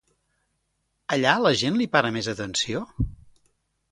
Allà 1.17 1.33
la 1.43 1.51
gent 1.61 1.77
li 1.81 1.87
para 1.97 2.11
més 2.17 2.31
atenció? 2.35 2.81